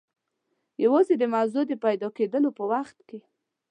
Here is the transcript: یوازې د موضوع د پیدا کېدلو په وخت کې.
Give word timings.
یوازې 0.83 1.13
د 1.17 1.23
موضوع 1.35 1.63
د 1.67 1.73
پیدا 1.83 2.07
کېدلو 2.17 2.49
په 2.57 2.63
وخت 2.71 2.97
کې. 3.07 3.19